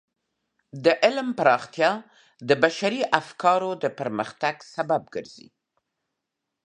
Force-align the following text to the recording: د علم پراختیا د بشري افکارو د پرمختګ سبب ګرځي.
د 0.83 0.85
علم 1.03 1.27
پراختیا 1.39 1.91
د 2.49 2.49
بشري 2.63 3.01
افکارو 3.21 3.71
د 3.83 3.85
پرمختګ 3.99 4.55
سبب 4.75 5.01
ګرځي. 5.15 5.47